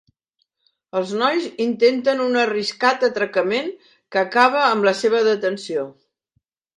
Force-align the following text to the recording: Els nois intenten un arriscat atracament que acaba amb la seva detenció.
Els 0.99 1.09
nois 1.17 1.43
intenten 1.65 2.23
un 2.23 2.39
arriscat 2.43 3.05
atracament 3.07 3.69
que 4.15 4.23
acaba 4.23 4.63
amb 4.71 4.89
la 4.89 4.95
seva 5.03 5.21
detenció. 5.29 5.85